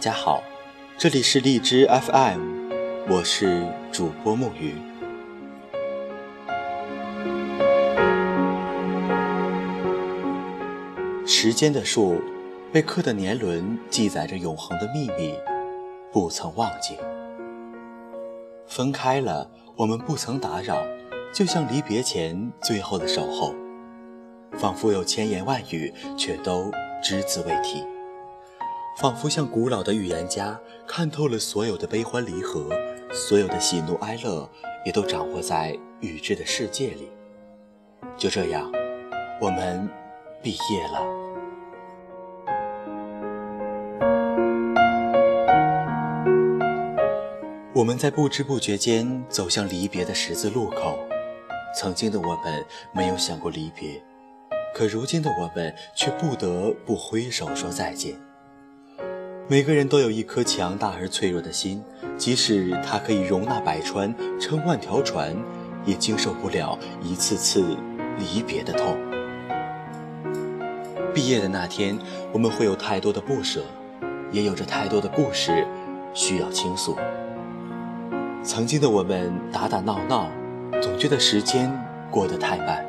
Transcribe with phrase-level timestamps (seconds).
[0.00, 0.42] 家好，
[0.96, 2.40] 这里是荔枝 FM，
[3.06, 4.72] 我是主播木鱼。
[11.26, 12.18] 时间的树
[12.72, 15.34] 被刻的年轮记载着永恒的秘密，
[16.10, 16.96] 不曾忘记。
[18.66, 20.82] 分开了，我们不曾打扰，
[21.30, 23.54] 就像离别前最后的守候，
[24.52, 26.72] 仿佛有千言万语，却都
[27.02, 27.84] 只字未提。
[29.00, 32.68] 仿佛像古老的预言家，看透了所有的悲欢离合，
[33.10, 34.46] 所有的喜怒哀乐，
[34.84, 37.08] 也都掌握在预知的世界里。
[38.18, 38.70] 就这样，
[39.40, 39.88] 我们
[40.42, 41.00] 毕业了。
[47.72, 50.98] 我们在不知不觉间走向离别的十字路口。
[51.74, 54.02] 曾经的我们没有想过离别，
[54.74, 58.14] 可如今的我们却不得不挥手说再见。
[59.50, 61.82] 每个人都有一颗强大而脆弱的心，
[62.16, 65.36] 即使它可以容纳百川，撑万条船，
[65.84, 67.76] 也经受不了一次次
[68.16, 68.96] 离别的痛。
[71.12, 71.98] 毕业的那天，
[72.30, 73.64] 我们会有太多的不舍，
[74.30, 75.66] 也有着太多的故事
[76.14, 76.96] 需要倾诉。
[78.44, 80.30] 曾经的我们打打闹闹，
[80.80, 81.76] 总觉得时间
[82.08, 82.86] 过得太慢。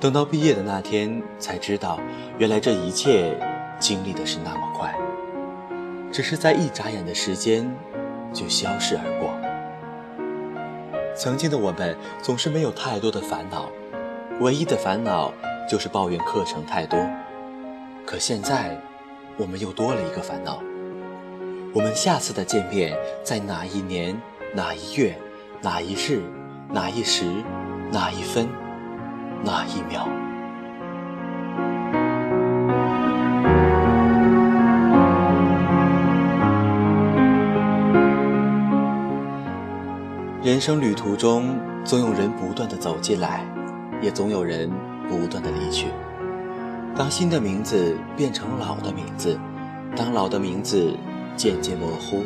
[0.00, 2.00] 等到毕业的那天，才知道，
[2.36, 3.38] 原来这一切
[3.78, 4.92] 经历的是那么快。
[6.12, 7.70] 只是在一眨眼的时间，
[8.32, 9.30] 就消失而过。
[11.14, 13.68] 曾经的我们总是没有太多的烦恼，
[14.40, 15.32] 唯一的烦恼
[15.68, 16.98] 就是抱怨课程太多。
[18.04, 18.78] 可现在，
[19.36, 20.62] 我们又多了一个烦恼：
[21.74, 24.20] 我们下次的见面在哪一年、
[24.54, 25.16] 哪一月、
[25.62, 26.22] 哪一日、
[26.70, 27.24] 哪一时、
[27.90, 28.48] 哪一分、
[29.42, 30.06] 哪一秒？
[40.56, 43.44] 人生旅途中，总有人不断的走进来，
[44.00, 44.70] 也总有人
[45.06, 45.88] 不断的离去。
[46.96, 49.38] 当新的名字变成老的名字，
[49.94, 50.96] 当老的名字
[51.36, 52.24] 渐渐模糊，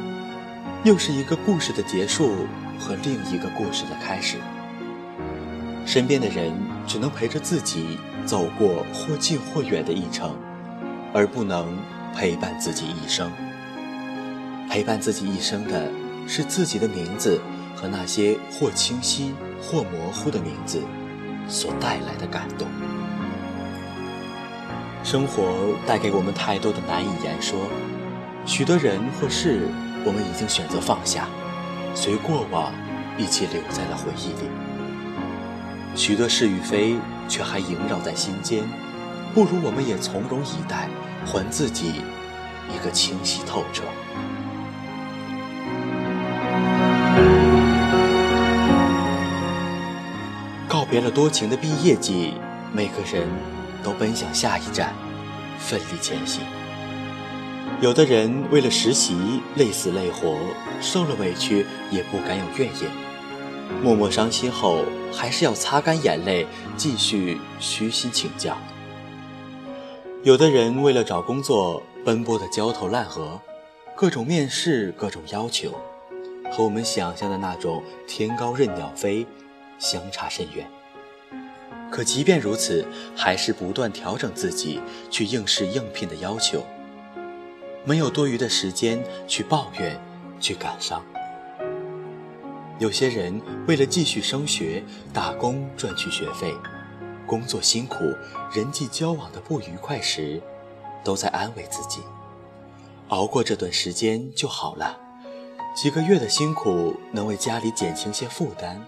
[0.85, 2.47] 又是一个故事的结束
[2.79, 4.37] 和另一个故事的开始。
[5.85, 6.53] 身边的人
[6.87, 10.37] 只能陪着自己走过或近或远的一程，
[11.12, 11.67] 而不能
[12.15, 13.29] 陪伴自己一生。
[14.69, 15.91] 陪伴自己一生的
[16.29, 17.41] 是自己的名字。
[17.81, 19.33] 和那些或清晰
[19.63, 20.83] 或模糊的名字
[21.49, 22.69] 所带来的感动。
[25.03, 27.59] 生活带给我们太多的难以言说，
[28.45, 29.67] 许多人或事，
[30.05, 31.27] 我们已经选择放下，
[31.95, 32.71] 随过往
[33.17, 34.51] 一起留在了回忆里。
[35.97, 36.97] 许多是与非
[37.29, 38.62] 却还萦绕在心间，
[39.35, 40.87] 不如我们也从容以待，
[41.25, 42.03] 还自己
[42.69, 43.85] 一个清晰透彻。
[50.91, 52.34] 别了多情的毕业季，
[52.73, 53.28] 每个人
[53.81, 54.93] 都奔向下一站，
[55.56, 56.43] 奋力前行。
[57.81, 60.37] 有的人为了实习累死累活，
[60.81, 62.91] 受了委屈也不敢有怨言，
[63.81, 66.45] 默默伤心后还是要擦干眼泪，
[66.77, 68.59] 继续虚心请教。
[70.25, 73.41] 有的人为了找工作奔波的焦头烂额，
[73.95, 75.71] 各种面试，各种要求，
[76.50, 79.25] 和我们想象的那种天高任鸟飞
[79.79, 80.69] 相差甚远。
[81.91, 82.87] 可即便如此，
[83.17, 84.81] 还是不断调整自己，
[85.11, 86.65] 去应试应聘的要求。
[87.84, 90.00] 没有多余的时间去抱怨，
[90.39, 91.03] 去感伤。
[92.79, 96.55] 有些人为了继续升学，打工赚取学费，
[97.27, 97.97] 工作辛苦，
[98.55, 100.41] 人际交往的不愉快时，
[101.03, 102.00] 都在安慰自己：
[103.09, 104.99] 熬过这段时间就好了。
[105.75, 108.81] 几个月的辛苦能为家里减轻些负担，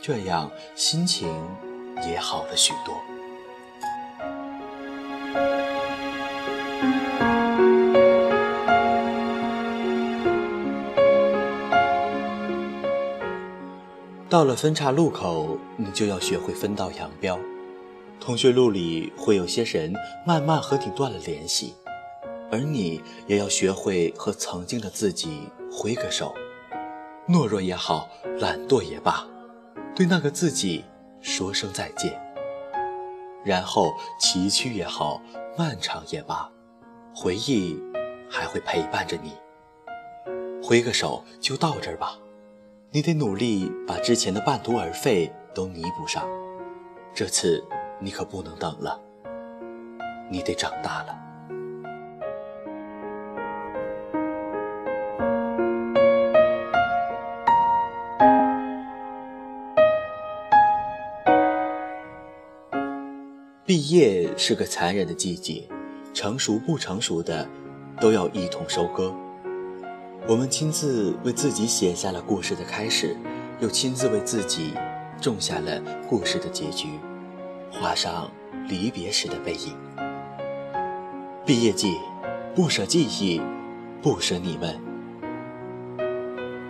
[0.00, 1.28] 这样心情。
[2.06, 2.94] 也好了许多。
[14.30, 17.38] 到了分岔路口，你就要学会分道扬镳。
[18.20, 19.94] 同学录里会有些人
[20.26, 21.74] 慢慢和你断了联系，
[22.52, 26.34] 而你也要学会和曾经的自己挥个手。
[27.26, 28.08] 懦弱也好，
[28.38, 29.26] 懒惰也罢，
[29.96, 30.84] 对那个自己。
[31.28, 32.18] 说声再见，
[33.44, 35.20] 然后崎岖也好，
[35.58, 36.50] 漫长也罢，
[37.14, 37.78] 回忆
[38.30, 39.34] 还会陪伴着你。
[40.62, 42.18] 挥个手就到这儿吧，
[42.90, 46.26] 你得努力把之前的半途而废都弥补上。
[47.14, 47.62] 这次
[48.00, 48.98] 你可不能等了，
[50.30, 51.27] 你得长大了。
[63.90, 65.62] 夜是个残忍的季节，
[66.12, 67.48] 成熟不成熟的，
[68.00, 69.14] 都要一同收割。
[70.26, 73.16] 我们亲自为自己写下了故事的开始，
[73.60, 74.74] 又亲自为自己
[75.20, 76.88] 种下了故事的结局，
[77.70, 78.30] 画上
[78.68, 79.74] 离别时的背影。
[81.46, 81.96] 毕业季，
[82.54, 83.40] 不舍记忆，
[84.02, 84.78] 不舍你们。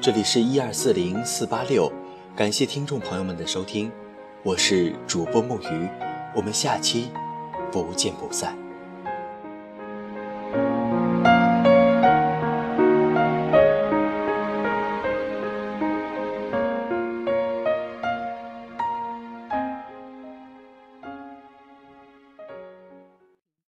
[0.01, 1.91] 这里是一二四零四八六，
[2.37, 3.91] 感谢听众朋友们的收听，
[4.45, 5.89] 我是主播木鱼，
[6.35, 7.11] 我们下期
[7.73, 8.68] 不见不散。